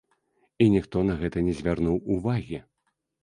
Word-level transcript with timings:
І 0.63 0.69
ніхто 0.75 1.03
на 1.09 1.17
гэта 1.19 1.43
не 1.49 1.53
звярнуў 1.59 2.01
увагі! 2.17 2.63